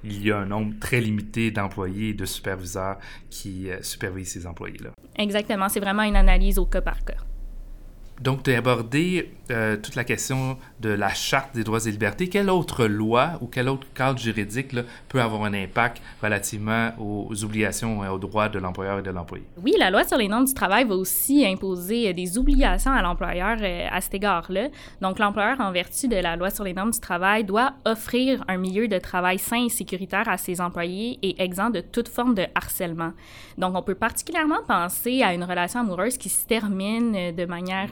il 0.04 0.26
y 0.26 0.32
a 0.32 0.38
un 0.38 0.46
nombre 0.46 0.74
très 0.80 1.02
limité 1.02 1.52
d'employés 1.52 2.10
et 2.10 2.14
de 2.14 2.26
superviseurs 2.26 2.98
qui 3.30 3.70
euh, 3.70 3.82
supervisent 3.82 4.32
ces 4.32 4.48
employés-là. 4.48 4.92
Exactement, 5.18 5.70
c'est 5.70 5.80
vraiment 5.80 6.04
une 6.04 6.16
analyse 6.16 6.58
au 6.58 6.66
cas 6.66 6.82
par 6.82 7.04
cas. 7.04 7.18
Donc, 8.22 8.44
tu 8.44 8.54
as 8.54 8.58
abordé 8.58 9.32
euh, 9.52 9.78
toute 9.78 9.96
la 9.96 10.04
question 10.04 10.58
de 10.80 10.90
la 10.90 11.10
Charte 11.14 11.56
des 11.56 11.64
droits 11.64 11.86
et 11.86 11.92
libertés. 11.92 12.30
Quelle 12.30 12.50
autre 12.50 12.86
loi 12.86 13.32
ou 13.42 13.48
quel 13.48 13.68
autre 13.70 13.88
cadre 13.94 14.20
juridique 14.20 14.76
peut 15.08 15.22
avoir 15.22 15.44
un 15.44 15.54
impact 15.54 16.02
relativement 16.22 16.92
aux 17.00 17.44
obligations 17.44 18.04
et 18.04 18.08
aux 18.08 18.20
droits 18.20 18.50
de 18.50 18.60
l'employeur 18.60 19.00
et 19.00 19.02
de 19.02 19.10
l'employé? 19.10 19.44
Oui, 19.62 19.74
la 19.80 19.90
loi 19.90 20.04
sur 20.04 20.18
les 20.18 20.28
normes 20.28 20.46
du 20.46 20.54
travail 20.54 20.86
va 20.86 20.96
aussi 20.96 21.46
imposer 21.46 22.10
euh, 22.10 22.14
des 22.14 22.38
obligations 22.38 22.92
à 22.92 23.02
l'employeur 23.02 23.58
euh, 23.62 23.88
à 23.92 24.02
cet 24.02 24.14
égard-là. 24.14 24.70
Donc, 25.02 25.20
l'employeur, 25.20 25.60
en 25.60 25.72
vertu 25.72 26.08
de 26.08 26.18
la 26.18 26.36
loi 26.36 26.50
sur 26.50 26.64
les 26.64 26.74
normes 26.74 26.92
du 26.92 27.00
travail, 27.00 27.44
doit 27.44 27.74
offrir 27.86 28.44
un 28.48 28.58
milieu 28.58 28.88
de 28.88 29.00
travail 29.00 29.40
sain 29.40 29.66
et 29.66 29.70
sécuritaire 29.70 30.30
à 30.30 30.38
ses 30.38 30.62
employés 30.62 31.18
et 31.22 31.42
exempt 31.42 31.72
de 31.72 31.82
toute 31.82 32.08
forme 32.08 32.36
de 32.36 32.46
harcèlement. 32.56 33.14
Donc, 33.58 33.76
on 33.76 33.82
peut 33.82 33.96
particulièrement 33.96 34.64
penser 34.68 35.24
à 35.24 35.34
une 35.34 35.44
relation 35.44 35.80
amoureuse 35.80 36.18
qui 36.18 36.30
se 36.30 36.46
termine 36.46 37.36
de 37.36 37.46
manière 37.46 37.90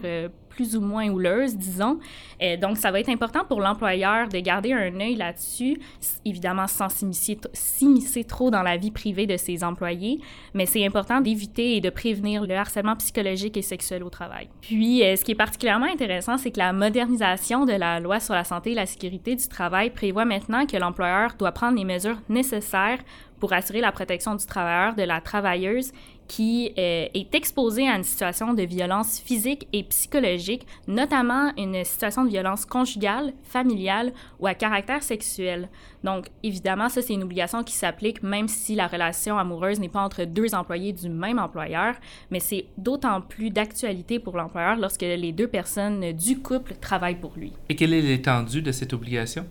plus 0.57 0.75
ou 0.75 0.81
moins 0.81 1.07
houleuse, 1.07 1.55
disons. 1.55 1.99
et 2.39 2.57
donc, 2.57 2.77
ça 2.77 2.89
va 2.89 2.99
être 2.99 3.09
important 3.09 3.45
pour 3.47 3.61
l'employeur 3.61 4.27
de 4.27 4.39
garder 4.39 4.73
un 4.73 4.99
œil 4.99 5.15
là-dessus, 5.15 5.79
évidemment 6.25 6.65
sans 6.65 6.89
s'immiscer 6.89 8.23
trop 8.23 8.49
dans 8.49 8.63
la 8.63 8.75
vie 8.75 8.89
privée 8.89 9.27
de 9.27 9.37
ses 9.37 9.63
employés, 9.63 10.19
mais 10.55 10.65
c'est 10.65 10.83
important 10.83 11.21
d'éviter 11.21 11.75
et 11.75 11.81
de 11.81 11.91
prévenir 11.91 12.47
le 12.47 12.55
harcèlement 12.55 12.95
psychologique 12.95 13.55
et 13.55 13.61
sexuel 13.61 14.03
au 14.03 14.09
travail. 14.09 14.49
Puis, 14.61 15.03
euh, 15.03 15.15
ce 15.15 15.23
qui 15.23 15.33
est 15.33 15.35
particulièrement 15.35 15.85
intéressant, 15.85 16.39
c'est 16.39 16.49
que 16.49 16.59
la 16.59 16.73
modernisation 16.73 17.65
de 17.65 17.73
la 17.73 17.99
loi 17.99 18.19
sur 18.19 18.33
la 18.33 18.43
santé 18.43 18.71
et 18.71 18.75
la 18.75 18.87
sécurité 18.87 19.35
du 19.35 19.47
travail 19.47 19.91
prévoit 19.91 20.25
maintenant 20.25 20.65
que 20.65 20.75
l'employeur 20.75 21.35
doit 21.37 21.51
prendre 21.51 21.77
les 21.77 21.85
mesures 21.85 22.17
nécessaires 22.29 22.99
pour 23.39 23.53
assurer 23.53 23.81
la 23.81 23.91
protection 23.91 24.33
du 24.33 24.45
travailleur, 24.47 24.95
de 24.95 25.03
la 25.03 25.21
travailleuse 25.21 25.91
qui 26.27 26.73
euh, 26.77 27.07
est 27.13 27.35
exposée 27.35 27.87
à 27.87 27.95
une 27.95 28.03
situation 28.03 28.53
de 28.53 28.63
violence 28.63 29.19
physique 29.19 29.67
et 29.73 29.83
psychologique, 29.83 30.65
notamment 30.87 31.51
une 31.57 31.83
situation 31.83 32.25
de 32.25 32.29
violence 32.29 32.65
conjugale, 32.65 33.33
familiale 33.43 34.11
ou 34.39 34.47
à 34.47 34.53
caractère 34.53 35.03
sexuel. 35.03 35.69
Donc, 36.03 36.27
évidemment, 36.43 36.89
ça, 36.89 37.01
c'est 37.01 37.13
une 37.13 37.23
obligation 37.23 37.63
qui 37.63 37.73
s'applique 37.73 38.23
même 38.23 38.47
si 38.47 38.75
la 38.75 38.87
relation 38.87 39.37
amoureuse 39.37 39.79
n'est 39.79 39.89
pas 39.89 40.01
entre 40.01 40.25
deux 40.25 40.53
employés 40.53 40.93
du 40.93 41.09
même 41.09 41.39
employeur, 41.39 41.95
mais 42.31 42.39
c'est 42.39 42.65
d'autant 42.77 43.21
plus 43.21 43.49
d'actualité 43.49 44.19
pour 44.19 44.37
l'employeur 44.37 44.77
lorsque 44.77 45.01
les 45.01 45.31
deux 45.31 45.47
personnes 45.47 46.11
du 46.13 46.39
couple 46.39 46.75
travaillent 46.79 47.19
pour 47.19 47.33
lui. 47.35 47.53
Et 47.69 47.75
quelle 47.75 47.93
est 47.93 48.01
l'étendue 48.01 48.61
de 48.61 48.71
cette 48.71 48.93
obligation? 48.93 49.45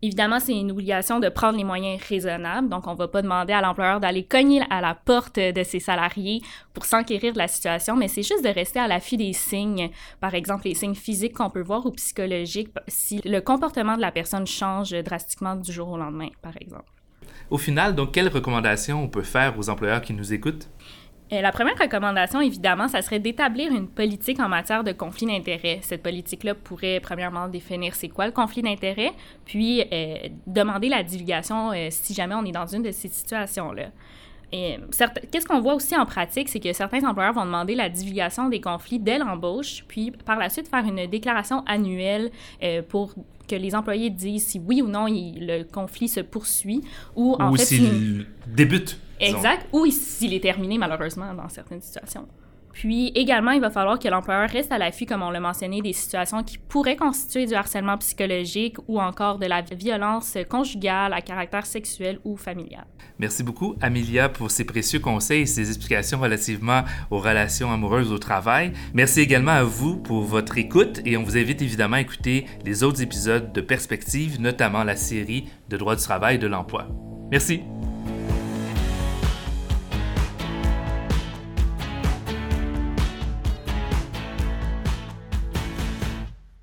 Évidemment, 0.00 0.38
c'est 0.38 0.56
une 0.56 0.70
obligation 0.70 1.18
de 1.18 1.28
prendre 1.28 1.58
les 1.58 1.64
moyens 1.64 2.00
raisonnables. 2.08 2.68
Donc, 2.68 2.86
on 2.86 2.92
ne 2.92 2.96
va 2.96 3.08
pas 3.08 3.20
demander 3.20 3.52
à 3.52 3.60
l'employeur 3.60 3.98
d'aller 3.98 4.24
cogner 4.24 4.62
à 4.70 4.80
la 4.80 4.94
porte 4.94 5.40
de 5.40 5.62
ses 5.64 5.80
salariés 5.80 6.40
pour 6.72 6.84
s'enquérir 6.84 7.32
de 7.32 7.38
la 7.38 7.48
situation, 7.48 7.96
mais 7.96 8.06
c'est 8.06 8.22
juste 8.22 8.44
de 8.44 8.48
rester 8.48 8.78
à 8.78 8.86
l'affût 8.86 9.16
des 9.16 9.32
signes. 9.32 9.90
Par 10.20 10.34
exemple, 10.34 10.66
les 10.66 10.74
signes 10.74 10.94
physiques 10.94 11.34
qu'on 11.34 11.50
peut 11.50 11.62
voir 11.62 11.84
ou 11.84 11.90
psychologiques 11.90 12.70
si 12.86 13.20
le 13.24 13.40
comportement 13.40 13.96
de 13.96 14.00
la 14.00 14.12
personne 14.12 14.46
change 14.46 14.92
drastiquement 15.02 15.56
du 15.56 15.72
jour 15.72 15.88
au 15.88 15.96
lendemain, 15.96 16.28
par 16.42 16.56
exemple. 16.60 16.84
Au 17.50 17.58
final, 17.58 17.94
donc, 17.94 18.12
quelles 18.12 18.28
recommandations 18.28 19.02
on 19.02 19.08
peut 19.08 19.22
faire 19.22 19.58
aux 19.58 19.68
employeurs 19.68 20.02
qui 20.02 20.12
nous 20.12 20.32
écoutent? 20.32 20.68
Euh, 21.32 21.42
la 21.42 21.52
première 21.52 21.78
recommandation, 21.78 22.40
évidemment, 22.40 22.88
ça 22.88 23.02
serait 23.02 23.18
d'établir 23.18 23.70
une 23.70 23.86
politique 23.86 24.40
en 24.40 24.48
matière 24.48 24.82
de 24.82 24.92
conflit 24.92 25.26
d'intérêts. 25.26 25.80
Cette 25.82 26.02
politique-là 26.02 26.54
pourrait, 26.54 27.00
premièrement, 27.00 27.48
définir 27.48 27.94
c'est 27.94 28.08
quoi 28.08 28.26
le 28.26 28.32
conflit 28.32 28.62
d'intérêts, 28.62 29.12
puis 29.44 29.84
euh, 29.92 30.16
demander 30.46 30.88
la 30.88 31.02
divulgation 31.02 31.72
euh, 31.72 31.88
si 31.90 32.14
jamais 32.14 32.34
on 32.34 32.44
est 32.44 32.52
dans 32.52 32.66
une 32.66 32.82
de 32.82 32.92
ces 32.92 33.08
situations-là. 33.08 33.88
Qu'est-ce 34.50 35.46
qu'on 35.46 35.60
voit 35.60 35.74
aussi 35.74 35.94
en 35.94 36.06
pratique, 36.06 36.48
c'est 36.48 36.60
que 36.60 36.72
certains 36.72 37.06
employeurs 37.06 37.34
vont 37.34 37.44
demander 37.44 37.74
la 37.74 37.90
divulgation 37.90 38.48
des 38.48 38.62
conflits 38.62 38.98
dès 38.98 39.18
l'embauche, 39.18 39.84
puis 39.88 40.10
par 40.10 40.38
la 40.38 40.48
suite 40.48 40.68
faire 40.68 40.86
une 40.86 41.06
déclaration 41.06 41.62
annuelle 41.66 42.30
pour 42.88 43.12
que 43.48 43.56
les 43.56 43.74
employés 43.74 44.10
disent 44.10 44.46
si 44.46 44.60
oui 44.64 44.82
ou 44.82 44.88
non 44.88 45.06
le 45.08 45.64
conflit 45.64 46.08
se 46.08 46.20
poursuit 46.20 46.82
ou 47.16 47.36
en 47.40 47.54
fait 47.54 47.64
s'il 47.64 48.26
débute. 48.46 48.98
Exact, 49.20 49.66
ou 49.72 49.86
s'il 49.86 50.32
est 50.34 50.40
terminé 50.40 50.78
malheureusement 50.78 51.34
dans 51.34 51.48
certaines 51.48 51.80
situations. 51.80 52.26
Puis 52.72 53.08
également, 53.14 53.50
il 53.52 53.60
va 53.60 53.70
falloir 53.70 53.98
que 53.98 54.08
l'employeur 54.08 54.48
reste 54.48 54.72
à 54.72 54.78
l'affût, 54.78 55.06
comme 55.06 55.22
on 55.22 55.30
l'a 55.30 55.40
mentionné, 55.40 55.80
des 55.80 55.92
situations 55.92 56.42
qui 56.42 56.58
pourraient 56.58 56.96
constituer 56.96 57.46
du 57.46 57.54
harcèlement 57.54 57.98
psychologique 57.98 58.76
ou 58.86 59.00
encore 59.00 59.38
de 59.38 59.46
la 59.46 59.62
violence 59.62 60.36
conjugale 60.48 61.12
à 61.12 61.20
caractère 61.20 61.66
sexuel 61.66 62.18
ou 62.24 62.36
familial. 62.36 62.86
Merci 63.18 63.42
beaucoup, 63.42 63.74
Amelia, 63.80 64.28
pour 64.28 64.50
ces 64.50 64.64
précieux 64.64 65.00
conseils 65.00 65.42
et 65.42 65.46
ces 65.46 65.68
explications 65.68 66.20
relativement 66.20 66.84
aux 67.10 67.18
relations 67.18 67.72
amoureuses 67.72 68.12
au 68.12 68.18
travail. 68.18 68.72
Merci 68.94 69.20
également 69.20 69.52
à 69.52 69.64
vous 69.64 69.96
pour 69.96 70.22
votre 70.22 70.56
écoute 70.58 71.00
et 71.04 71.16
on 71.16 71.24
vous 71.24 71.36
invite 71.36 71.62
évidemment 71.62 71.96
à 71.96 72.00
écouter 72.00 72.46
les 72.64 72.84
autres 72.84 73.02
épisodes 73.02 73.52
de 73.52 73.60
Perspective, 73.60 74.40
notamment 74.40 74.84
la 74.84 74.96
série 74.96 75.48
de 75.68 75.76
droit 75.76 75.96
du 75.96 76.02
travail 76.02 76.36
et 76.36 76.38
de 76.38 76.46
l'emploi. 76.46 76.86
Merci. 77.30 77.62